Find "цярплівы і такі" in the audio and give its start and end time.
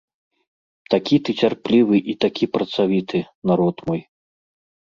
1.43-2.45